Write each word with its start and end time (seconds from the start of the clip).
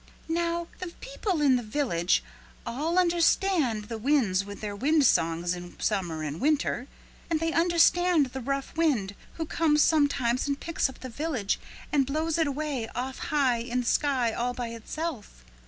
"Now 0.27 0.65
the 0.79 0.87
people 0.99 1.43
in 1.43 1.57
the 1.57 1.61
village 1.61 2.23
all 2.65 2.97
understand 2.97 3.83
the 3.83 3.99
winds 3.99 4.43
with 4.43 4.59
their 4.59 4.75
wind 4.75 5.05
songs 5.05 5.53
in 5.53 5.79
summer 5.79 6.23
and 6.23 6.41
winter. 6.41 6.87
And 7.29 7.39
they 7.39 7.53
understand 7.53 8.25
the 8.25 8.41
rough 8.41 8.75
wind 8.75 9.13
who 9.33 9.45
comes 9.45 9.83
sometimes 9.83 10.47
and 10.47 10.59
picks 10.59 10.89
up 10.89 11.01
the 11.01 11.09
village 11.09 11.59
and 11.91 12.07
blows 12.07 12.39
it 12.39 12.47
away 12.47 12.87
off 12.95 13.19
high 13.19 13.57
in 13.57 13.81
the 13.81 13.85
sky 13.85 14.33
all 14.33 14.55
by 14.55 14.69
itself. 14.69 15.45